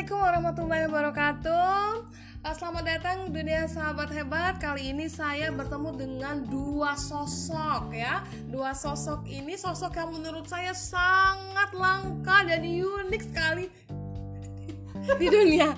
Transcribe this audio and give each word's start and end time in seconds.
Assalamualaikum 0.00 0.32
warahmatullahi 0.32 0.84
wabarakatuh. 0.88 1.84
Uh, 2.40 2.54
Selamat 2.56 2.84
datang 2.88 3.28
dunia 3.36 3.68
sahabat 3.68 4.08
hebat. 4.16 4.56
Kali 4.56 4.96
ini 4.96 5.12
saya 5.12 5.52
bertemu 5.52 5.92
dengan 5.92 6.40
dua 6.48 6.96
sosok 6.96 7.92
ya. 7.92 8.24
Dua 8.48 8.72
sosok 8.72 9.28
ini 9.28 9.60
sosok 9.60 9.92
yang 10.00 10.08
menurut 10.16 10.48
saya 10.48 10.72
sangat 10.72 11.76
langka 11.76 12.48
dan 12.48 12.64
unik 12.64 13.22
sekali 13.28 13.68
di 15.20 15.26
dunia. 15.28 15.76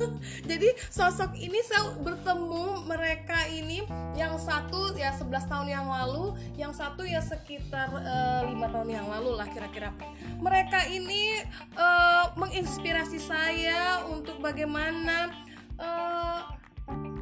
Jadi 0.50 0.68
sosok 0.88 1.36
ini 1.38 1.60
saya 1.64 1.92
bertemu 2.00 2.86
mereka 2.86 3.46
ini 3.48 3.84
yang 4.16 4.36
satu 4.36 4.94
ya 4.96 5.14
11 5.14 5.50
tahun 5.50 5.68
yang 5.68 5.86
lalu, 5.88 6.36
yang 6.56 6.72
satu 6.72 7.04
ya 7.06 7.20
sekitar 7.22 7.92
lima 8.48 8.68
tahun 8.70 8.88
yang 8.92 9.06
lalu 9.08 9.36
lah 9.36 9.48
kira-kira. 9.50 9.92
Mereka 10.40 10.90
ini 10.92 11.40
eh, 11.76 12.24
menginspirasi 12.36 13.18
saya 13.20 14.04
untuk 14.08 14.40
bagaimana 14.40 15.30
eh, 15.78 16.40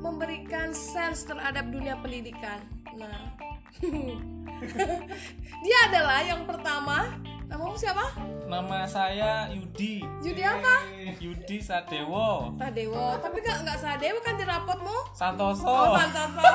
memberikan 0.01 0.73
sense 0.73 1.29
terhadap 1.29 1.69
dunia 1.69 1.95
pendidikan. 2.01 2.65
Nah, 2.97 3.37
dia 5.65 5.79
adalah 5.93 6.21
yang 6.25 6.43
pertama. 6.49 7.15
Namamu 7.51 7.75
siapa? 7.75 8.15
Nama 8.47 8.87
saya 8.87 9.51
Yudi. 9.51 10.07
Yudi 10.23 10.43
apa? 10.43 10.87
Yudi 11.21 11.61
Sadewo. 11.61 12.57
Sadewo. 12.57 13.21
Tapi 13.21 13.39
nggak 13.45 13.59
nggak 13.61 13.79
Sadewo 13.79 14.19
kan 14.25 14.41
di 14.41 14.45
rapotmu. 14.49 14.97
Santoso. 15.13 15.69
Oh, 15.69 15.93
Santoso. 15.93 16.49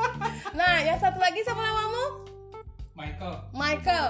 nah, 0.58 0.80
yang 0.80 0.96
satu 0.96 1.20
lagi 1.20 1.44
siapa 1.44 1.60
namamu? 1.60 2.04
Michael. 2.96 3.34
Michael. 3.52 4.08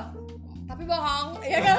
Tapi 0.67 0.83
bohong, 0.83 1.39
ya 1.53 1.59
kan? 1.63 1.79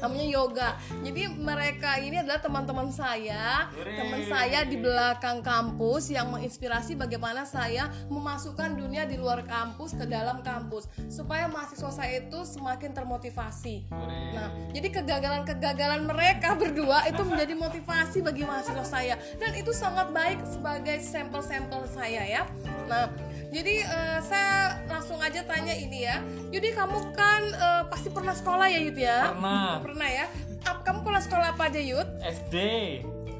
Namanya 0.00 0.26
Yoga. 0.26 0.68
Jadi 1.04 1.22
mereka 1.36 2.00
ini 2.00 2.16
adalah 2.24 2.40
teman-teman 2.40 2.88
saya, 2.88 3.68
teman 3.76 4.24
saya 4.24 4.64
di 4.64 4.80
belakang 4.80 5.44
kampus 5.44 6.08
yang 6.08 6.32
menginspirasi 6.32 6.96
bagaimana 6.96 7.44
saya 7.44 7.92
memasukkan 8.08 8.74
dunia 8.80 9.04
di 9.04 9.20
luar 9.20 9.44
kampus 9.44 9.92
ke 9.92 10.08
dalam 10.08 10.40
kampus 10.40 10.88
supaya 11.12 11.44
mahasiswa 11.46 11.92
saya 11.92 12.24
itu 12.24 12.40
semakin 12.48 12.96
termotivasi. 12.96 13.84
Nah, 14.32 14.48
jadi 14.72 14.88
kegagalan-kegagalan 14.88 16.08
mereka 16.08 16.56
berdua 16.56 17.04
itu 17.06 17.20
menjadi 17.22 17.54
motivasi 17.54 18.24
bagi 18.24 18.48
mahasiswa 18.48 18.84
saya 18.88 19.14
dan 19.36 19.52
itu 19.52 19.70
sangat 19.76 20.08
baik 20.16 20.40
sebagai 20.48 20.96
sampel-sampel 21.04 21.84
saya 21.92 22.24
ya. 22.24 22.42
Nah, 22.88 23.12
jadi 23.48 23.84
eh, 23.84 24.18
saya 24.24 24.80
langsung 24.88 25.20
aja 25.20 25.40
tanya 25.44 25.72
ini 25.72 26.04
ya. 26.04 26.20
Yudi 26.52 26.72
kamu 26.72 27.12
kan 27.12 27.42
eh, 27.52 27.82
pasti 27.98 28.14
pernah 28.14 28.30
sekolah 28.30 28.66
ya 28.70 28.78
Yud 28.78 28.94
ya? 28.96 29.18
Pernah. 29.28 29.82
Pernah 29.82 30.06
ya. 30.08 30.26
Ap- 30.62 30.86
Kamu 30.86 31.02
pernah 31.02 31.18
sekolah 31.18 31.46
apa 31.50 31.66
aja 31.66 31.82
Yud? 31.82 32.06
SD, 32.22 32.56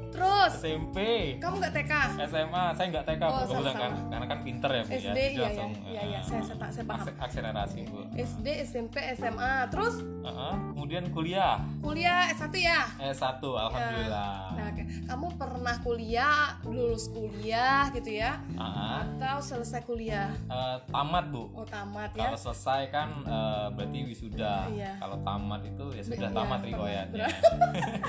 Terus 0.09 0.51
SMP, 0.57 0.97
kamu 1.39 1.63
nggak 1.63 1.73
TK? 1.77 1.93
SMA. 2.27 2.63
Saya 2.75 2.85
nggak 2.91 3.05
TK 3.07 3.21
Oh, 3.23 3.29
Bu, 3.29 3.35
kebetulan 3.39 3.55
sama-sama. 3.71 3.79
kan, 3.79 3.91
karena 4.09 4.25
kan 4.27 4.39
pinter 4.41 4.69
ya 4.69 4.81
Bu 4.81 4.89
ya. 4.89 4.97
SD 4.97 5.05
Jadi 5.07 5.21
iya 5.21 5.31
ya. 5.31 5.43
langsung, 5.47 5.71
Iya 5.79 6.01
iya, 6.03 6.19
eh, 6.19 6.23
saya 6.25 6.41
saya, 6.43 6.67
saya 6.67 6.83
paham. 6.83 6.99
akse- 6.99 7.17
akselerasi 7.21 7.79
Bu. 7.87 7.99
SD, 8.11 8.47
SMP, 8.65 8.95
SMA. 9.13 9.51
Terus 9.69 9.95
Heeh. 10.19 10.53
Kemudian 10.69 10.88
kuliah 10.89 11.61
kuliah 11.85 12.33
S1 12.33 12.49
ya? 12.57 12.81
S1, 13.13 13.37
alhamdulillah. 13.39 14.57
Nah, 14.57 14.67
oke. 14.67 14.83
kamu 15.05 15.27
pernah 15.37 15.75
kuliah, 15.79 16.57
lulus 16.65 17.07
kuliah 17.07 17.93
gitu 17.93 18.09
ya? 18.11 18.41
Ah, 18.57 19.05
Atau 19.05 19.37
selesai 19.39 19.85
kuliah? 19.85 20.33
eh, 20.49 20.77
tamat 20.89 21.29
Bu. 21.29 21.53
Oh, 21.53 21.61
tamat 21.63 22.09
ya. 22.13 22.27
Kalau 22.27 22.39
selesai 22.41 22.89
kan 22.89 23.09
eh, 23.21 23.67
berarti 23.71 23.99
wisuda. 24.03 24.65
Iya. 24.67 24.97
Kalau 24.97 25.17
tamat 25.21 25.61
itu 25.63 25.85
ya 25.93 26.01
sudah 26.03 26.17
Iya, 26.19 26.29
tamat 26.33 26.49
tamat. 26.57 26.67
riwayatnya. 26.67 27.27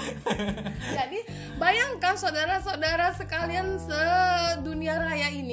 Jadi, 0.98 1.18
bayangkan 1.56 2.14
saudara-saudara 2.16 3.12
sekalian 3.12 3.76
sedunia 3.86 4.89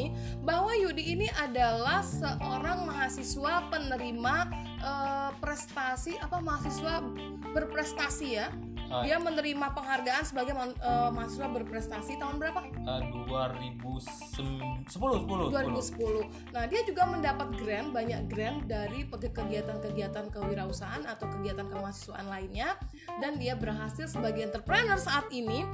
ini 0.08 0.16
bahwa 0.44 0.72
Yudi 0.72 1.20
ini 1.20 1.28
adalah 1.36 2.00
seorang 2.00 2.88
mahasiswa 2.88 3.68
penerima 3.68 4.36
eh, 4.80 5.32
prestasi 5.44 6.16
apa 6.24 6.40
mahasiswa 6.40 7.04
berprestasi 7.52 8.28
ya. 8.40 8.48
Ah. 8.88 9.04
Dia 9.04 9.20
menerima 9.20 9.76
penghargaan 9.76 10.24
sebagai 10.24 10.56
eh, 10.56 11.10
mahasiswa 11.12 11.52
berprestasi 11.52 12.24
tahun 12.24 12.40
berapa? 12.40 12.64
Eh, 12.72 13.02
2010 13.28 14.88
10 14.88 14.88
10 14.88 15.52
2010. 15.52 16.56
Nah, 16.56 16.64
dia 16.72 16.82
juga 16.88 17.04
mendapat 17.04 17.52
grant, 17.60 17.92
banyak 17.92 18.32
grant 18.32 18.64
dari 18.64 19.04
kegiatan-kegiatan 19.12 20.32
kewirausahaan 20.32 21.04
atau 21.04 21.28
kegiatan 21.36 21.68
kemahasiswaan 21.68 22.32
lainnya 22.32 22.80
dan 23.20 23.36
dia 23.36 23.60
berhasil 23.60 24.08
sebagai 24.08 24.48
entrepreneur 24.48 24.96
saat 24.96 25.28
ini. 25.36 25.68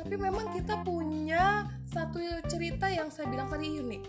Tapi 0.00 0.16
memang 0.16 0.48
kita 0.56 0.80
punya 0.80 1.68
satu 1.92 2.16
cerita 2.48 2.88
yang 2.88 3.12
saya 3.12 3.28
bilang 3.28 3.52
tadi 3.52 3.68
unik. 3.68 4.02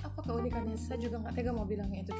Apa 0.00 0.20
keunikannya? 0.24 0.78
Saya 0.80 0.96
juga 1.02 1.20
nggak 1.20 1.34
tega 1.36 1.52
mau 1.52 1.68
bilangnya 1.68 2.08
itu. 2.08 2.12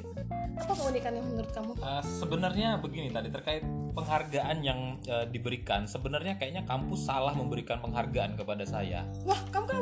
Apa 0.60 0.72
keunikannya 0.76 1.22
menurut 1.24 1.50
kamu? 1.56 1.72
Uh, 1.80 2.02
sebenarnya 2.04 2.76
begini 2.76 3.08
tadi 3.08 3.32
terkait 3.32 3.64
penghargaan 3.96 4.56
yang 4.60 5.00
uh, 5.08 5.24
diberikan 5.26 5.88
sebenarnya 5.88 6.36
kayaknya 6.36 6.62
kampus 6.68 7.08
salah 7.08 7.34
memberikan 7.34 7.82
penghargaan 7.82 8.38
kepada 8.38 8.62
saya 8.62 9.02
Wah, 9.26 9.40
kamu 9.50 9.66
kan. 9.66 9.74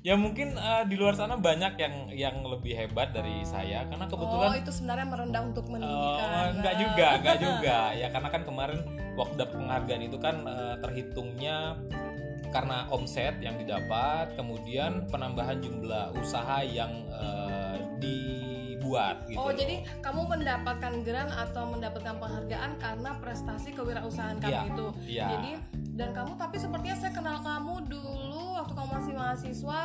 Ya 0.00 0.14
mungkin 0.14 0.56
uh, 0.56 0.80
di 0.82 0.96
luar 0.96 1.12
sana 1.12 1.36
banyak 1.36 1.76
yang 1.76 1.94
yang 2.08 2.36
lebih 2.42 2.72
hebat 2.72 3.12
dari 3.12 3.44
saya 3.44 3.84
karena 3.84 4.04
Oh, 4.04 4.10
kebetulan 4.10 4.56
itu 4.58 4.72
sebenarnya 4.72 5.06
merendah 5.06 5.42
untuk 5.44 5.64
uh, 5.64 5.70
meninggikan. 5.70 6.28
enggak 6.54 6.74
juga 6.78 7.06
enggak 7.20 7.38
juga 7.38 7.78
ya 7.92 8.06
karena 8.08 8.28
kan 8.28 8.42
kemarin 8.42 8.78
waktu 9.12 9.34
dapat 9.36 9.54
penghargaan 9.54 10.02
itu 10.02 10.16
kan 10.16 10.36
uh, 10.42 10.74
terhitungnya 10.80 11.76
karena 12.50 12.88
omset 12.88 13.38
yang 13.38 13.54
didapat 13.56 14.32
kemudian 14.34 15.04
penambahan 15.06 15.60
jumlah 15.60 16.16
usaha 16.16 16.58
yang 16.60 16.90
uh, 17.12 17.76
dibuat 18.00 19.22
gitu 19.24 19.38
Oh 19.38 19.52
loh. 19.52 19.54
jadi 19.54 19.86
kamu 20.00 20.26
mendapatkan 20.26 20.92
grant 21.00 21.30
atau 21.30 21.68
mendapatkan 21.68 22.16
penghargaan 22.16 22.72
karena 22.76 23.10
prestasi 23.20 23.70
kewirausahaan 23.70 24.40
kamu 24.40 24.50
Iya, 24.50 24.62
itu. 24.66 24.86
iya. 25.06 25.26
Jadi 25.30 25.50
dan 26.00 26.16
kamu 26.16 26.32
tapi 26.40 26.56
sepertinya 26.56 26.96
saya 26.96 27.12
kenal 27.12 27.36
kamu 27.44 27.84
dulu 27.84 28.56
waktu 28.56 28.72
kamu 28.72 28.88
masih 28.88 29.12
mahasiswa, 29.12 29.82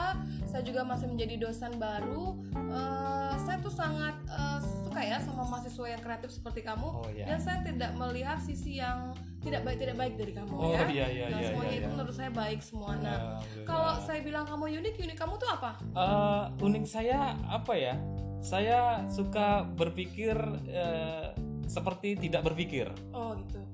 saya 0.47 0.63
juga 0.63 0.87
masih 0.87 1.11
menjadi 1.11 1.35
dosen 1.43 1.75
baru. 1.75 2.39
Eh, 2.55 3.33
saya 3.43 3.57
tuh 3.59 3.73
sangat 3.75 4.15
eh, 4.31 4.59
suka 4.63 5.01
ya 5.03 5.19
sama 5.19 5.43
mahasiswa 5.43 5.85
yang 5.91 5.99
kreatif 5.99 6.31
seperti 6.31 6.63
kamu. 6.63 6.87
Oh, 6.87 7.07
iya. 7.11 7.27
Dan 7.27 7.39
saya 7.43 7.59
tidak 7.67 7.91
melihat 7.99 8.39
sisi 8.39 8.79
yang 8.79 9.11
tidak 9.43 9.67
baik 9.67 9.77
tidak 9.77 9.95
baik 9.99 10.13
dari 10.17 10.33
kamu 10.33 10.51
Oh, 10.55 10.71
ya. 10.71 10.87
iya, 10.89 11.05
iya, 11.11 11.25
nah, 11.29 11.37
iya, 11.37 11.47
semuanya 11.51 11.69
iya, 11.69 11.77
itu 11.77 11.83
iya. 11.83 11.93
menurut 11.93 12.15
saya 12.15 12.31
baik 12.31 12.59
semua. 12.63 12.89
Nah, 12.95 12.95
Alhamdulillah. 13.03 13.67
kalau 13.67 13.93
saya 14.01 14.19
bilang 14.23 14.45
kamu 14.47 14.63
unik, 14.81 14.95
unik 15.03 15.17
kamu 15.19 15.33
tuh 15.35 15.49
apa? 15.51 15.71
Eh, 15.83 16.43
unik 16.63 16.85
saya 16.87 17.19
apa 17.51 17.73
ya? 17.75 17.95
Saya 18.39 19.03
suka 19.11 19.67
berpikir 19.67 20.37
eh, 20.71 21.27
seperti 21.67 22.15
tidak 22.17 22.45
berpikir. 22.45 22.87
Oh 23.11 23.33
gitu. 23.35 23.64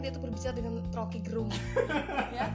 Dia 0.00 0.10
tuh 0.14 0.22
berbicara 0.22 0.54
dengan 0.56 0.80
Rocky 0.94 1.20
Gerung. 1.20 1.50
ya. 2.38 2.46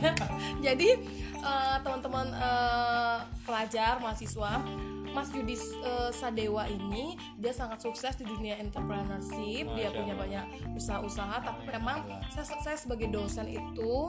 Ya. 0.00 0.12
Jadi 0.60 0.88
eh, 1.36 1.76
teman-teman 1.82 2.32
eh, 2.34 3.18
pelajar, 3.46 4.02
mahasiswa, 4.02 4.62
Mas 5.12 5.28
Yudi 5.30 5.54
eh, 5.60 6.10
Sadewa 6.10 6.64
ini 6.66 7.20
dia 7.36 7.52
sangat 7.52 7.84
sukses 7.84 8.16
di 8.16 8.24
dunia 8.24 8.56
entrepreneurship. 8.58 9.68
dia 9.76 9.88
punya 9.92 10.14
banyak 10.16 10.44
usaha-usaha, 10.74 11.44
tapi 11.44 11.68
memang 11.68 12.02
saya, 12.32 12.46
saya 12.64 12.76
sebagai 12.76 13.12
dosen 13.12 13.46
itu 13.52 14.08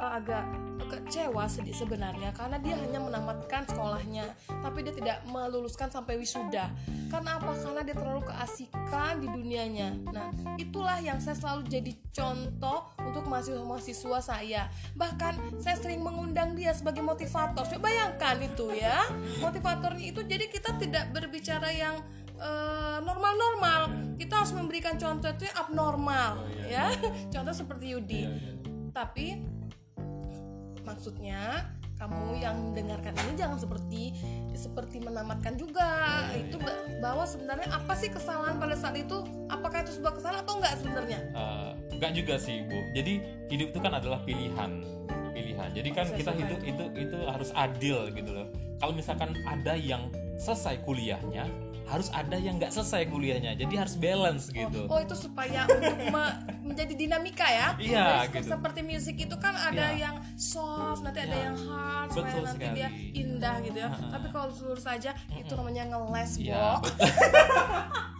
eh, 0.00 0.12
agak 0.16 0.44
kecewa 0.90 1.46
sedih 1.46 1.76
sebenarnya 1.76 2.34
karena 2.34 2.58
dia 2.58 2.74
hanya 2.74 2.98
menamatkan 2.98 3.62
sekolahnya 3.70 4.26
tapi 4.48 4.82
dia 4.82 4.94
tidak 4.94 5.22
meluluskan 5.30 5.86
sampai 5.86 6.18
wisuda. 6.18 6.66
Karena 7.10 7.38
apa? 7.38 7.54
Karena 7.58 7.82
dia 7.86 7.94
terlalu 7.94 8.22
keasikan 8.26 9.22
di 9.22 9.28
dunianya. 9.30 9.94
Nah 10.10 10.30
itulah 10.58 10.98
yang 10.98 11.22
saya 11.22 11.38
selalu 11.38 11.66
jadi 11.70 11.92
contoh 12.10 12.90
untuk 12.98 13.26
mahasiswa-mahasiswa 13.30 14.18
saya. 14.22 14.62
Bahkan 14.98 15.62
saya 15.62 15.76
sering 15.78 16.02
mengundang 16.02 16.58
dia 16.58 16.74
sebagai 16.74 17.02
motivator. 17.02 17.66
Coba 17.66 17.90
bayangkan 17.90 18.38
itu 18.42 18.74
ya. 18.74 19.06
Motivatornya 19.42 20.04
itu 20.10 20.20
jadi 20.26 20.46
kita 20.50 20.74
tidak 20.78 21.14
berbicara 21.14 21.70
yang 21.70 22.02
eh, 22.38 22.98
normal-normal. 23.02 24.14
Kita 24.18 24.42
harus 24.42 24.52
memberikan 24.54 24.98
contoh 24.98 25.30
itu 25.34 25.46
yang 25.46 25.56
abnormal 25.66 26.46
ya. 26.66 26.90
contoh 27.34 27.54
seperti 27.54 27.94
Yudi. 27.94 28.22
Tapi 28.90 29.59
maksudnya 30.82 31.66
kamu 31.96 32.40
yang 32.40 32.56
mendengarkan 32.72 33.12
ini 33.12 33.36
jangan 33.36 33.60
seperti 33.60 34.16
seperti 34.56 35.04
menamatkan 35.04 35.52
juga 35.54 35.84
itu 36.32 36.56
ba- 36.56 36.80
bahwa 36.96 37.28
sebenarnya 37.28 37.68
apa 37.68 37.92
sih 37.92 38.08
kesalahan 38.08 38.56
pada 38.56 38.72
saat 38.72 38.96
itu 38.96 39.20
apakah 39.46 39.84
itu 39.84 40.00
sebuah 40.00 40.16
kesalahan 40.16 40.40
atau 40.40 40.54
enggak 40.56 40.74
sebenarnya 40.80 41.20
Eh, 41.30 41.70
enggak 41.92 42.12
juga 42.16 42.34
sih 42.36 42.64
bu. 42.64 42.78
Jadi 42.92 43.12
hidup 43.48 43.68
itu 43.70 43.78
kan 43.78 43.92
adalah 43.94 44.20
pilihan, 44.22 44.80
pilihan. 45.30 45.68
Jadi 45.76 45.88
kan 45.92 46.06
saya 46.06 46.18
kita 46.18 46.32
hidup 46.34 46.60
itu. 46.64 46.84
itu 46.88 47.04
itu 47.04 47.18
harus 47.28 47.52
adil 47.52 48.08
gitu 48.10 48.30
loh. 48.32 48.48
Kalau 48.80 48.96
misalkan 48.96 49.36
ada 49.44 49.76
yang 49.76 50.08
selesai 50.40 50.80
kuliahnya 50.80 51.44
harus 51.90 52.06
ada 52.08 52.36
yang 52.36 52.54
nggak 52.54 52.70
selesai 52.70 53.02
kuliahnya 53.04 53.52
jadi 53.56 53.74
harus 53.76 53.94
balance 53.96 54.48
gitu 54.48 54.86
Oh 54.86 54.96
itu 54.96 55.10
supaya 55.12 55.66
untuk 55.66 55.98
me- 56.06 56.36
menjadi 56.62 56.94
dinamika 56.94 57.42
ya. 57.44 57.68
Iya, 57.74 58.06
Jadi 58.24 58.38
gitu. 58.38 58.48
Seperti 58.48 58.80
musik 58.80 59.16
itu 59.18 59.36
kan 59.36 59.50
ada 59.52 59.90
Iya. 59.90 60.06
yang 60.06 60.16
soft, 60.34 61.02
nanti 61.02 61.18
ada 61.20 61.32
Iya. 61.32 61.44
yang 61.44 61.56
hard, 61.60 62.08
supaya 62.08 62.30
Betul 62.30 62.44
nanti 62.46 62.62
sekali. 62.62 62.78
dia 62.78 62.88
indah 63.12 63.54
gitu 63.60 63.78
ya. 63.80 63.88
Tapi 63.90 64.26
kalau 64.28 64.46
lurus 64.56 64.84
saja 64.84 65.10
itu 65.32 65.52
namanya 65.52 65.84
ngeles, 65.88 66.30
Bo. 66.40 66.70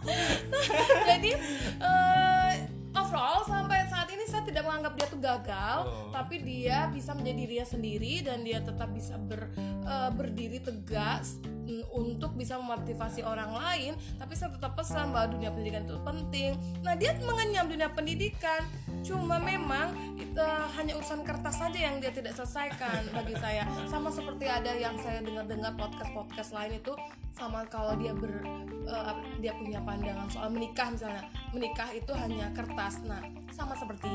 Jadi 1.07 1.31
eh, 1.79 2.51
overall 2.91 3.39
sampai 3.41 3.79
saya 4.41 4.57
tidak 4.57 4.65
menganggap 4.65 4.93
dia 4.97 5.05
tuh 5.05 5.21
gagal, 5.21 5.77
Oh. 5.85 6.09
tapi 6.09 6.41
dia 6.41 6.89
bisa 6.89 7.13
menjadi 7.13 7.37
dirinya 7.37 7.67
sendiri 7.67 8.13
dan 8.25 8.41
dia 8.41 8.57
tetap 8.57 8.89
bisa 8.89 9.13
ber, 9.15 9.53
eh, 9.61 10.09
berdiri 10.11 10.57
tegas 10.57 11.37
mm, 11.61 11.93
untuk 11.93 12.33
bisa 12.33 12.57
memotivasi 12.57 13.21
orang 13.21 13.53
lain. 13.53 13.93
Tapi 14.17 14.33
saya 14.33 14.49
tetap 14.49 14.73
pesan 14.73 15.13
bahwa 15.13 15.29
dunia 15.29 15.53
pendidikan 15.53 15.85
itu 15.85 15.93
penting. 16.01 16.51
Nah 16.81 16.97
dia 16.97 17.13
mengenyam 17.21 17.69
dunia 17.69 17.85
pendidikan, 17.87 18.65
cuma 19.01 19.37
memang 19.37 19.93
itu 20.17 20.41
hanya 20.73 20.97
urusan 20.97 21.21
kertas 21.21 21.61
saja 21.61 21.77
yang 21.77 22.01
dia 22.01 22.09
tidak 22.09 22.33
selesaikan 22.33 23.13
bagi 23.13 23.37
saya. 23.37 23.61
Sama 23.85 24.09
seperti 24.09 24.49
ada 24.49 24.73
yang 24.73 24.97
saya 24.97 25.21
dengar-dengar 25.21 25.77
podcast-podcast 25.77 26.49
lain 26.51 26.81
itu 26.81 26.97
sama 27.31 27.61
kalau 27.65 27.93
dia 27.95 28.11
ber 28.11 28.41
apa- 28.83 29.23
dia 29.39 29.55
punya 29.55 29.79
pandangan 29.79 30.27
soal 30.27 30.51
menikah 30.51 30.91
misalnya 30.91 31.23
menikah 31.49 31.89
itu 31.89 32.11
hanya 32.11 32.51
kertas 32.51 33.01
nah 33.01 33.23
sama 33.49 33.71
seperti 33.73 34.11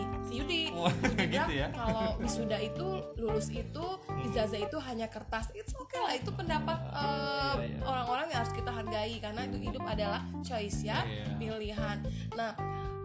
bilang, 1.16 1.48
gitu 1.48 1.52
ya. 1.56 1.68
kalau 1.72 2.18
wisuda 2.20 2.58
itu 2.60 2.86
lulus 3.18 3.48
itu 3.52 3.86
ijazah 4.30 4.60
itu 4.60 4.76
hanya 4.82 5.06
kertas 5.10 5.50
it's 5.52 5.72
okay 5.76 6.00
lah 6.00 6.14
itu 6.14 6.30
pendapat 6.32 6.78
eh, 6.92 7.02
iya, 7.02 7.64
iya. 7.66 7.80
orang-orang 7.84 8.26
yang 8.32 8.38
harus 8.44 8.54
kita 8.54 8.70
hargai 8.70 9.14
karena 9.18 9.40
itu 9.46 9.58
hidup 9.60 9.84
adalah 9.86 10.22
choice 10.42 10.82
ya 10.84 10.98
Iya. 11.06 11.38
pilihan 11.38 11.98
nah 12.34 12.52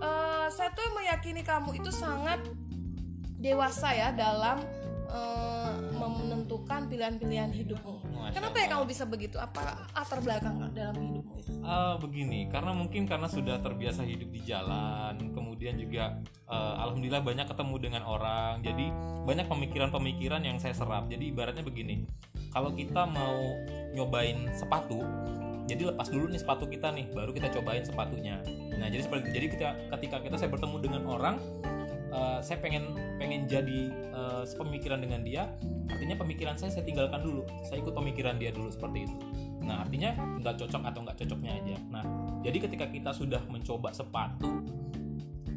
eh, 0.01 0.47
saya 0.49 0.69
tuh 0.73 0.87
meyakini 0.95 1.41
kamu 1.45 1.77
itu 1.77 1.91
sangat 1.93 2.41
dewasa 3.41 3.89
ya 3.93 4.13
dalam 4.13 4.61
eh, 5.11 5.71
menentukan 6.01 6.87
pilihan-pilihan 6.89 7.51
hidupmu 7.51 7.93
Masya 8.11 8.35
Kenapa 8.39 8.55
ya 8.57 8.67
kamu 8.71 8.83
bisa 8.87 9.03
begitu? 9.05 9.35
Apa 9.37 9.87
latar 9.93 10.19
belakang 10.23 10.55
dalam 10.71 10.95
hidupmu 10.97 11.33
itu? 11.37 11.51
Eh, 11.61 11.95
begini, 11.99 12.39
karena 12.49 12.71
mungkin 12.71 13.05
karena 13.05 13.27
sudah 13.27 13.59
terbiasa 13.59 14.07
hidup 14.07 14.29
di 14.31 14.41
jalan, 14.47 15.15
kemudian 15.35 15.77
juga 15.77 16.17
eh, 16.47 16.73
alhamdulillah 16.81 17.21
banyak 17.21 17.47
ketemu 17.47 17.75
dengan 17.77 18.03
orang, 18.07 18.63
jadi 18.63 18.85
banyak 19.27 19.45
pemikiran-pemikiran 19.51 20.41
yang 20.41 20.57
saya 20.57 20.73
serap. 20.73 21.11
Jadi 21.11 21.29
ibaratnya 21.29 21.61
begini, 21.61 22.07
kalau 22.51 22.73
kita 22.73 23.05
mau 23.07 23.37
nyobain 23.93 24.49
sepatu, 24.55 25.03
jadi 25.69 25.93
lepas 25.93 26.11
dulu 26.11 26.27
nih 26.31 26.41
sepatu 26.41 26.65
kita 26.67 26.91
nih, 26.91 27.05
baru 27.13 27.31
kita 27.31 27.47
cobain 27.53 27.85
sepatunya. 27.85 28.43
Nah 28.75 28.87
jadi 28.89 29.05
seperti 29.05 29.31
jadi 29.31 29.47
kita, 29.47 29.69
ketika 29.97 30.17
kita 30.19 30.35
saya 30.35 30.49
bertemu 30.51 30.77
dengan 30.81 31.01
orang, 31.07 31.35
eh, 32.11 32.39
saya 32.43 32.57
pengen 32.59 32.93
pengen 33.17 33.47
jadi 33.47 33.89
eh, 33.91 34.43
sepemikiran 34.43 34.99
dengan 35.01 35.23
dia, 35.23 35.47
artinya 35.87 36.19
pemikiran 36.19 36.55
saya 36.59 36.71
saya 36.75 36.83
tinggalkan 36.83 37.23
dulu, 37.23 37.47
saya 37.65 37.81
ikut 37.81 37.95
pemikiran 37.95 38.37
dia 38.37 38.51
dulu 38.51 38.69
seperti 38.69 39.07
itu. 39.09 39.17
Nah, 39.61 39.85
artinya 39.87 40.13
nggak 40.41 40.55
cocok 40.61 40.81
atau 40.83 40.99
nggak 41.05 41.17
cocoknya 41.23 41.51
aja. 41.61 41.75
Nah, 41.93 42.03
jadi 42.41 42.57
ketika 42.67 42.85
kita 42.89 43.11
sudah 43.13 43.41
mencoba 43.47 43.93
sepatu 43.93 44.65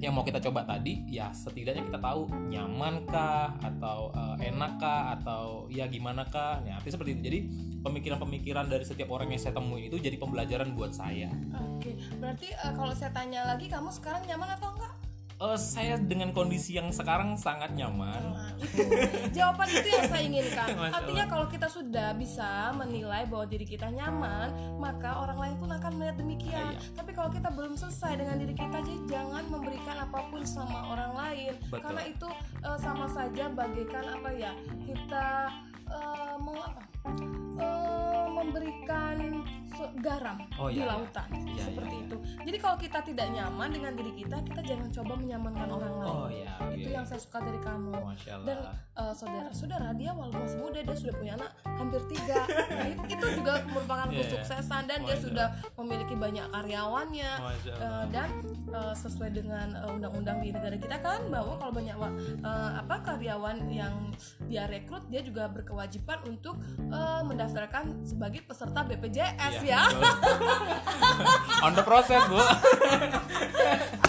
yang 0.04 0.12
mau 0.12 0.20
kita 0.20 0.36
coba 0.36 0.68
tadi, 0.68 1.00
ya 1.08 1.32
setidaknya 1.32 1.88
kita 1.88 1.96
tahu 1.96 2.28
nyaman 2.52 3.08
kah 3.08 3.56
atau 3.64 4.12
eh, 4.12 4.52
enak 4.52 4.76
kah 4.76 5.16
atau 5.16 5.64
ya 5.72 5.88
gimana 5.88 6.28
kah. 6.28 6.60
Nah, 6.60 6.76
artinya 6.76 6.94
seperti 7.00 7.10
itu. 7.16 7.22
Jadi 7.24 7.38
pemikiran-pemikiran 7.80 8.68
dari 8.68 8.84
setiap 8.84 9.08
orang 9.12 9.32
yang 9.32 9.40
saya 9.40 9.56
temui 9.56 9.88
itu 9.88 9.96
jadi 9.96 10.20
pembelajaran 10.20 10.76
buat 10.76 10.92
saya. 10.92 11.32
Oke, 11.56 11.96
berarti 12.20 12.52
eh, 12.52 12.72
kalau 12.76 12.92
saya 12.92 13.16
tanya 13.16 13.48
lagi, 13.48 13.70
kamu 13.72 13.88
sekarang 13.88 14.22
nyaman 14.28 14.52
atau 14.60 14.76
enggak? 14.76 14.93
Eh, 15.34 15.58
saya 15.58 15.98
dengan 15.98 16.30
kondisi 16.30 16.78
yang 16.78 16.94
sekarang 16.94 17.34
sangat 17.34 17.74
nyaman. 17.74 18.22
Nah, 18.38 18.54
itu 18.54 18.86
jawaban 19.34 19.66
itu 19.66 19.88
yang 19.90 20.06
saya 20.06 20.22
inginkan. 20.22 20.68
Masya 20.78 20.94
Artinya 20.94 21.24
kalau 21.26 21.46
kita 21.50 21.66
sudah 21.66 22.14
bisa 22.14 22.70
menilai 22.78 23.26
bahwa 23.26 23.42
diri 23.50 23.66
kita 23.66 23.90
nyaman, 23.90 24.78
maka 24.78 25.18
orang 25.18 25.38
lain 25.42 25.54
pun 25.58 25.70
akan 25.74 25.92
melihat 25.98 26.16
demikian. 26.22 26.78
Iya. 26.78 26.94
Tapi 26.94 27.10
kalau 27.18 27.34
kita 27.34 27.50
belum 27.50 27.74
selesai 27.74 28.14
dengan 28.14 28.36
diri 28.38 28.54
kita, 28.54 28.78
jadi 28.78 29.00
jangan 29.10 29.44
memberikan 29.50 29.96
apa 30.06 30.18
pun 30.30 30.46
sama 30.46 30.94
orang 30.94 31.12
lain, 31.18 31.52
Betul. 31.66 31.82
karena 31.82 32.02
itu 32.06 32.28
eh, 32.62 32.78
sama 32.78 33.06
saja 33.10 33.44
bagaikan 33.50 34.06
apa 34.06 34.30
ya? 34.38 34.52
Kita 34.86 35.26
eh, 35.90 36.34
mau 36.38 36.62
apa? 36.62 36.82
Eh, 37.58 38.26
memberikan 38.30 39.16
garam 39.98 40.38
Oh, 40.54 40.68
di 40.70 40.78
iya, 40.78 40.86
iya. 40.86 40.92
lautan 40.94 41.28
Iya, 41.30 41.64
seperti 41.64 41.94
iya, 41.94 42.00
iya. 42.00 42.06
itu. 42.06 42.16
Jadi 42.44 42.58
kalau 42.58 42.76
kita 42.76 42.98
tidak 43.02 43.26
nyaman 43.30 43.68
dengan 43.70 43.92
diri 43.94 44.12
kita, 44.14 44.36
kita 44.42 44.60
jangan 44.62 44.88
coba 44.90 45.12
menyamankan 45.14 45.68
orang 45.68 45.94
lain. 45.98 46.14
Oh 46.14 46.28
ya, 46.30 46.54
Itu 46.70 46.88
yang 46.90 47.04
saya 47.04 47.20
suka 47.20 47.38
dari 47.40 47.58
kamu. 47.58 47.92
Dan 48.46 48.58
eh, 48.72 49.14
saudara-saudara 49.14 49.88
dia 49.94 50.10
walaupun 50.10 50.40
masih 50.42 50.58
muda 50.58 50.78
dia 50.80 50.96
sudah 50.96 51.14
punya 51.14 51.32
anak 51.36 51.50
hampir 51.66 51.93
kesuksesan 54.34 54.82
dan 54.90 54.98
dia 55.06 55.16
sudah 55.18 55.48
memiliki 55.78 56.14
banyak 56.18 56.46
karyawannya. 56.50 57.32
Eh, 57.64 58.04
dan 58.10 58.28
eh, 58.72 58.94
sesuai 58.94 59.30
dengan 59.30 59.68
eh, 59.76 59.94
undang-undang 59.94 60.42
di 60.42 60.50
negara 60.50 60.76
kita 60.76 60.96
kan 60.98 61.26
bahwa 61.30 61.56
kalau 61.60 61.72
banyak 61.72 61.96
apa 62.74 62.96
karyawan 63.06 63.70
yang 63.70 64.12
dia 64.50 64.66
rekrut 64.66 65.06
dia 65.08 65.22
juga 65.22 65.46
berkewajiban 65.48 66.20
untuk 66.26 66.58
mendaftarkan 67.24 68.04
sebagai 68.04 68.44
peserta 68.44 68.84
BPJS 68.84 69.64
ya. 69.64 69.88
betul. 69.88 70.44
On 71.64 71.72
the 71.72 71.84
process, 71.84 72.22
Bu. 72.28 72.40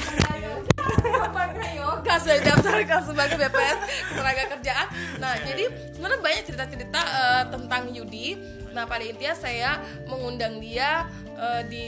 Didaftarkan 2.75 3.01
sebagai 3.07 3.35
BPS 3.39 3.79
tenaga 4.11 4.43
kerjaan? 4.51 4.87
Nah, 5.23 5.33
jadi 5.47 5.63
sebenarnya 5.95 6.19
banyak 6.19 6.43
cerita-cerita 6.43 7.01
eh, 7.01 7.43
tentang 7.47 7.83
Yudi. 7.95 8.27
Nah, 8.75 8.83
pada 8.83 9.03
intinya 9.07 9.35
saya 9.35 9.79
mengundang 10.11 10.59
dia 10.59 11.07
eh, 11.39 11.61
di 11.71 11.83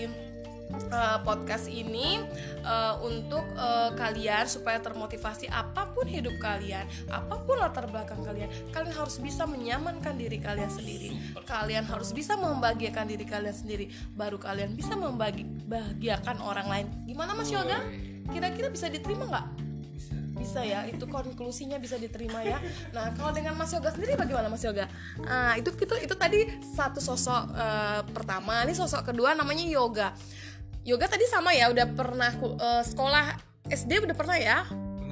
eh, 0.72 1.20
podcast 1.28 1.68
ini 1.68 2.24
eh, 2.64 2.94
untuk 3.04 3.44
eh, 3.60 3.92
kalian 4.00 4.48
supaya 4.48 4.80
termotivasi 4.80 5.52
apa 5.52 5.92
pun 5.92 6.08
hidup 6.08 6.40
kalian, 6.40 6.88
apa 7.12 7.36
pun 7.44 7.60
latar 7.60 7.92
belakang 7.92 8.24
kalian, 8.24 8.48
kalian 8.72 8.96
harus 8.96 9.20
bisa 9.20 9.44
menyamankan 9.44 10.16
diri 10.16 10.40
kalian 10.40 10.72
sendiri. 10.72 11.20
Kalian 11.44 11.84
harus 11.84 12.16
bisa 12.16 12.40
membahagiakan 12.40 13.12
diri 13.12 13.28
kalian 13.28 13.56
sendiri, 13.56 13.92
baru 14.16 14.40
kalian 14.40 14.72
bisa 14.72 14.96
membahagiakan 14.96 16.40
orang 16.40 16.68
lain. 16.72 16.88
Gimana 17.04 17.36
Mas 17.36 17.52
Yoga? 17.52 17.84
Kira-kira 18.32 18.68
bisa 18.72 18.92
diterima 18.92 19.28
nggak? 19.28 19.48
Bisa 20.48 20.64
ya, 20.64 20.88
itu 20.88 21.04
konklusinya 21.12 21.76
bisa 21.76 22.00
diterima 22.00 22.40
ya. 22.40 22.64
Nah, 22.96 23.12
kalau 23.20 23.36
dengan 23.36 23.52
Mas 23.60 23.76
Yoga 23.76 23.92
sendiri 23.92 24.16
bagaimana 24.16 24.48
Mas 24.48 24.64
Yoga? 24.64 24.88
Ah, 25.28 25.60
itu 25.60 25.76
itu 25.76 25.96
itu 26.08 26.16
tadi 26.16 26.48
satu 26.64 27.04
sosok 27.04 27.52
eh, 27.52 28.02
pertama, 28.16 28.64
ini 28.64 28.72
sosok 28.72 29.12
kedua 29.12 29.36
namanya 29.36 29.68
Yoga. 29.68 30.16
Yoga 30.88 31.12
tadi 31.12 31.28
sama 31.28 31.52
ya, 31.52 31.68
udah 31.68 31.84
pernah 31.92 32.32
eh, 32.40 32.84
sekolah 32.88 33.26
SD 33.68 34.08
udah 34.08 34.16
pernah 34.16 34.40
ya? 34.40 34.64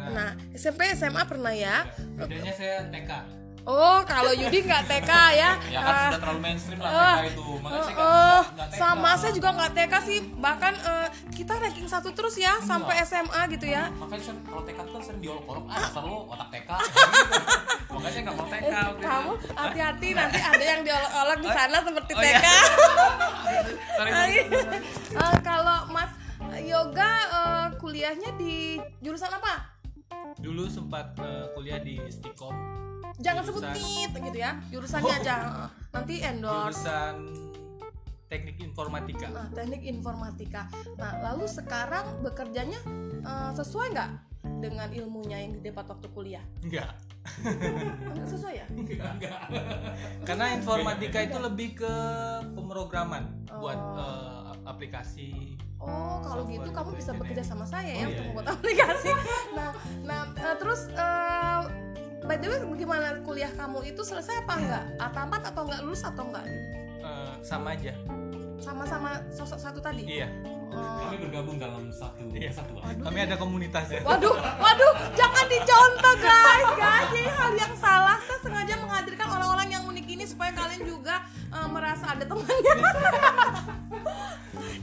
Nah, 0.06 0.39
SMP 0.56 0.88
SMA 0.96 1.27
pernah 1.27 1.51
ya? 1.51 1.84
bedanya 2.15 2.54
saya 2.56 2.88
TK 2.88 3.45
Oh, 3.65 3.98
kalau 4.03 4.29
Yudi 4.31 4.62
nggak 4.62 4.86
TK 4.86 5.10
ya? 5.34 5.51
Ya 5.65 5.79
kan 5.79 5.89
Ah, 5.89 6.05
sudah 6.07 6.19
terlalu 6.22 6.39
mainstream 6.39 6.77
lah 6.77 6.86
Ah, 6.88 7.15
TK 7.17 7.27
itu. 7.27 7.45
Makanya 7.57 7.81
saya 7.81 7.95
nggak- 7.95 8.05
eh, 8.05 8.41
nggak 8.48 8.67
TK. 8.67 8.77
sama 8.77 9.12
saya 9.15 9.31
juga 9.34 9.50
nggak 9.51 9.72
TK 9.74 9.93
sih 10.03 10.19
bahkan 10.38 10.74
eh, 10.77 11.07
kita 11.31 11.53
ranking 11.55 11.88
satu 11.88 12.10
terus 12.12 12.36
ya 12.36 12.53
sampai 12.62 13.01
SMA 13.01 13.41
gitu 13.50 13.65
ya 13.67 13.89
Makanya 13.91 14.22
saya 14.24 14.38
kalau 14.43 14.62
TK 14.62 14.77
tuh 14.79 14.91
kan 14.91 15.01
sering 15.01 15.19
diolok-olok, 15.19 15.65
ah 15.65 15.77
dasar 15.79 16.03
lu 16.03 16.17
otak 16.27 16.48
TK. 16.51 16.69
Makanya 17.91 18.12
saya 18.12 18.22
nggak 18.24 18.36
mau 18.36 18.45
TK. 18.45 18.63
Eh, 18.63 18.69
waktu 18.75 18.93
itu. 18.93 19.07
kamu 19.07 19.31
hati-hati 19.55 20.07
nanti 20.13 20.39
ada 20.43 20.65
yang 20.67 20.81
diolok-olok 20.81 21.38
di 21.38 21.50
sana 21.50 21.77
seperti 21.79 22.12
Oh, 22.12 22.22
iya. 22.22 22.38
TK 22.38 22.48
Ah, 24.05 24.25
iya. 24.27 24.43
Eh, 25.15 25.36
kalau 25.41 25.77
Mas 25.89 26.12
Yoga 26.62 27.12
kuliahnya 27.75 28.29
di 28.36 28.77
jurusan 29.00 29.31
apa? 29.31 29.74
dulu 30.36 30.67
sempat 30.67 31.15
kuliah 31.51 31.79
di 31.79 31.98
Stikom 32.07 32.53
Jangan 33.15 33.41
sebut 33.43 33.63
Jurusan- 33.63 33.77
NIT 33.77 34.13
gitu 34.21 34.38
ya, 34.38 34.51
jurusannya 34.67 35.07
Oh. 35.09 35.19
aja. 35.19 35.35
Nanti 35.89 36.15
endorse. 36.19 36.83
jurusan 36.83 37.15
teknik 38.25 38.57
informatika 38.59 39.25
Nah, 39.29 39.47
teknik 39.50 39.81
informatika. 39.85 40.62
Nah, 40.93 41.12
lalu 41.24 41.45
sekarang 41.45 42.05
bekerjanya 42.21 42.79
eh, 43.21 43.51
sesuai 43.53 43.88
nggak 43.91 44.12
dengan 44.59 44.89
ilmunya 44.91 45.38
yang 45.39 45.51
didapat 45.55 45.85
waktu 45.88 46.07
kuliah? 46.09 46.43
enggak 46.62 46.93
Nggak 48.03 48.27
sesuai 48.27 48.53
ya? 48.55 48.65
enggak 48.69 49.41
karena 50.21 50.45
informatika 50.53 51.17
itu 51.21 51.38
lebih 51.39 51.69
ke 51.75 51.93
pemrograman 52.51 53.24
buat 53.47 53.77
Oh. 53.77 53.95
eh, 53.95 54.51
aplikasi 54.65 55.55
Oh, 55.77 56.17
kalau 56.19 56.43
gitu 56.45 56.65
kamu 56.65 56.91
gitu, 56.91 56.97
bisa 56.97 57.12
engineering. 57.12 57.19
bekerja 57.21 57.43
sama 57.45 57.63
saya 57.63 57.91
ya 57.91 57.97
Oh, 58.00 58.09
untuk 58.09 58.17
iya, 58.17 58.27
membuat 58.27 58.47
aplikasi. 58.51 59.09
Nah, 59.53 59.69
nah 60.03 60.21
eh, 60.35 60.55
terus 60.55 60.81
eh, 60.89 61.62
by 62.25 62.36
the 62.36 62.48
way 62.48 62.60
bagaimana 62.60 63.08
kuliah 63.22 63.51
kamu 63.51 63.79
itu 63.86 64.01
selesai 64.01 64.41
apa 64.41 64.53
enggak? 64.55 64.84
A 64.98 65.05
tamat 65.10 65.41
atau 65.46 65.62
enggak 65.63 65.79
lulus 65.82 66.01
atau 66.01 66.24
enggak? 66.25 66.46
eh, 67.00 67.34
sama 67.39 67.72
aja 67.72 67.94
sama-sama 68.58 69.22
sosok 69.29 69.60
satu 69.60 69.77
tadi 69.77 70.01
Iya. 70.03 70.25
Oh. 70.74 71.05
Kami 71.05 71.22
bergabung 71.22 71.55
dalam 71.55 71.88
satu 71.88 72.25
Iya. 72.34 72.50
kesatuan. 72.50 72.98
Kami 72.98 73.20
ada 73.22 73.38
komunitas 73.38 73.86
ya. 73.88 74.01
Waduh, 74.01 74.34
waduh, 74.34 74.94
jangan 75.13 75.46
dicontoh 75.46 76.13
guys, 76.17 76.67
guys. 76.74 77.08
Ini 77.13 77.29
hal 77.29 77.51
yang 77.53 77.74
salah. 77.77 78.17
Saya 78.20 78.39
sengaja 78.41 78.74
menghadirkan 78.75 79.27
orang-orang 79.29 79.67
yang 79.70 79.84
unik 79.86 80.05
ini 80.10 80.24
supaya 80.25 80.50
kalian 80.51 80.84
juga 80.84 81.22
eh, 81.48 81.67
merasa 81.70 82.12
ada 82.12 82.25
temannya. 82.25 82.75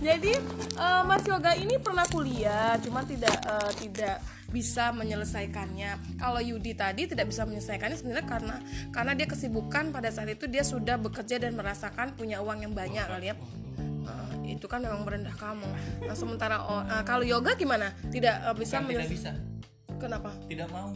Jadi 0.03 0.33
eh, 0.77 1.03
Mas 1.03 1.23
Yoga 1.25 1.53
ini 1.55 1.75
pernah 1.77 2.05
kuliah, 2.07 2.77
cuma 2.79 3.03
tidak 3.03 3.37
eh, 3.43 3.71
tidak 3.79 4.17
bisa 4.53 4.93
menyelesaikannya. 4.93 6.21
Kalau 6.21 6.39
Yudi 6.39 6.77
tadi 6.77 7.09
tidak 7.09 7.33
bisa 7.33 7.49
menyelesaikannya 7.49 7.97
sebenarnya 7.97 8.27
karena 8.29 8.57
karena 8.93 9.13
dia 9.17 9.27
kesibukan 9.27 9.91
pada 9.91 10.13
saat 10.13 10.29
itu 10.31 10.45
dia 10.47 10.63
sudah 10.63 11.01
bekerja 11.01 11.41
dan 11.41 11.57
merasakan 11.57 12.13
punya 12.15 12.45
uang 12.45 12.69
yang 12.69 12.73
banyak 12.77 13.03
kali 13.09 13.33
ya. 13.33 13.35
Eh, 14.03 14.55
itu 14.55 14.67
kan 14.69 14.85
memang 14.85 15.03
merendah 15.03 15.35
kamu. 15.35 15.67
Nah, 16.05 16.15
sementara 16.15 16.61
eh, 16.61 17.03
kalau 17.09 17.25
yoga 17.25 17.57
gimana? 17.57 17.97
Tidak 18.13 18.53
eh, 18.53 18.55
bisa 18.55 18.79
Kan 18.79 18.93
tidak 18.93 19.09
bisa. 19.09 19.33
Kenapa? 19.97 20.31
Tidak 20.47 20.69
mau. 20.69 20.93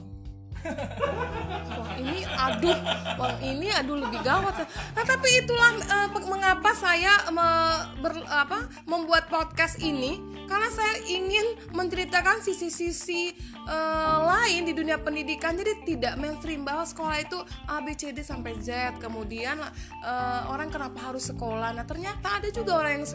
Wah 0.66 1.90
ini 1.94 2.26
aduh, 2.26 2.74
wah 3.14 3.38
ini 3.38 3.70
aduh 3.70 4.02
lebih 4.02 4.18
gawat. 4.26 4.66
Nah 4.66 5.04
tapi 5.06 5.28
itulah 5.38 5.78
pe- 6.10 6.26
mengapa 6.26 6.74
saya 6.74 7.22
me- 7.30 8.02
ber- 8.02 8.26
apa, 8.26 8.66
membuat 8.82 9.30
podcast 9.30 9.78
ini 9.78 10.18
karena 10.46 10.70
saya 10.72 11.02
ingin 11.06 11.74
menceritakan 11.74 12.40
sisi-sisi 12.40 13.34
eh, 13.66 14.18
lain 14.22 14.62
di 14.64 14.72
dunia 14.72 14.96
pendidikan. 15.02 15.58
Jadi 15.58 15.84
tidak 15.84 16.16
mainstream 16.16 16.64
bahwa 16.64 16.86
sekolah 16.86 17.18
itu 17.20 17.38
A 17.68 17.82
B 17.84 17.92
C 17.98 18.14
D 18.14 18.22
sampai 18.22 18.56
Z. 18.62 18.96
Kemudian 19.02 19.58
eh, 20.02 20.42
orang 20.48 20.70
kenapa 20.70 21.12
harus 21.12 21.28
sekolah? 21.28 21.74
Nah 21.74 21.84
ternyata 21.84 22.40
ada 22.40 22.48
juga 22.54 22.78
orang 22.78 23.02
yang 23.02 23.06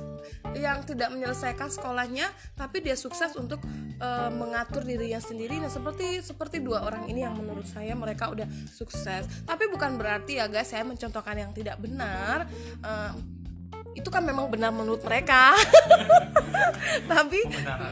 yang 0.53 0.77
tidak 0.85 1.09
menyelesaikan 1.09 1.73
sekolahnya, 1.73 2.29
tapi 2.53 2.83
dia 2.85 2.93
sukses 2.93 3.33
untuk 3.39 3.63
eh, 3.97 4.29
mengatur 4.29 4.85
dirinya 4.85 5.19
sendiri. 5.23 5.57
Nah 5.57 5.71
seperti 5.71 6.21
seperti 6.21 6.61
dua 6.61 6.85
orang 6.85 7.09
ini 7.09 7.25
yang 7.25 7.33
menurut 7.33 7.65
saya 7.65 7.95
mereka 7.97 8.29
udah 8.29 8.45
sukses. 8.69 9.25
Tapi 9.47 9.71
bukan 9.71 9.97
berarti 9.97 10.37
ya 10.37 10.45
guys 10.51 10.69
saya 10.69 10.85
mencontohkan 10.85 11.39
yang 11.39 11.51
tidak 11.55 11.79
benar. 11.81 12.45
Eh, 12.83 13.40
itu 13.93 14.07
kan 14.07 14.23
memang 14.23 14.47
benar 14.47 14.71
menurut 14.71 15.03
mereka. 15.03 15.55
Tapi 17.11 17.39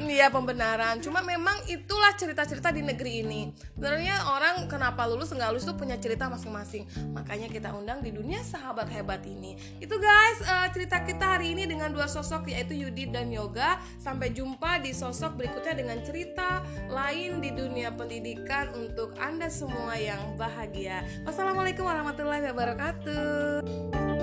iya 0.07 0.31
pembenaran. 0.31 0.99
Cuma 0.99 1.23
memang 1.23 1.55
itulah 1.67 2.15
cerita-cerita 2.15 2.71
di 2.71 2.83
negeri 2.83 3.23
ini. 3.23 3.41
Sebenarnya 3.75 4.31
orang 4.31 4.67
kenapa 4.67 5.07
lulus 5.07 5.31
nggak 5.31 5.49
lulus 5.55 5.65
itu 5.67 5.75
punya 5.75 5.95
cerita 5.99 6.27
masing-masing. 6.27 6.87
Makanya 7.15 7.47
kita 7.51 7.71
undang 7.75 8.03
di 8.03 8.11
dunia 8.11 8.43
sahabat 8.43 8.87
hebat 8.91 9.23
ini. 9.27 9.55
Itu 9.79 9.99
guys 9.99 10.39
eh, 10.43 10.67
cerita 10.75 11.03
kita 11.03 11.39
hari 11.39 11.55
ini 11.55 11.67
dengan 11.67 11.91
dua 11.91 12.07
sosok 12.07 12.51
yaitu 12.51 12.75
Yudi 12.75 13.11
dan 13.11 13.31
Yoga. 13.31 13.79
Sampai 13.99 14.31
jumpa 14.31 14.79
di 14.83 14.91
sosok 14.95 15.39
berikutnya 15.39 15.75
dengan 15.75 15.99
cerita 16.03 16.63
lain 16.91 17.43
di 17.43 17.51
dunia 17.51 17.91
pendidikan 17.93 18.71
untuk 18.75 19.15
Anda 19.19 19.51
semua 19.51 19.95
yang 19.99 20.35
bahagia. 20.35 21.03
Wassalamualaikum 21.23 21.83
warahmatullahi 21.83 22.43
wabarakatuh. 22.51 24.18